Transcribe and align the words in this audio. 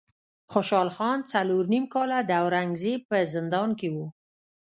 خوشحال 0.51 0.89
خان 0.95 1.19
څلور 1.31 1.63
نیم 1.73 1.85
کاله 1.93 2.19
د 2.25 2.31
اورنګ 2.43 2.71
زیب 2.81 3.01
په 3.09 3.17
زندان 3.33 3.69
کې 3.79 3.89
و. 3.95 3.97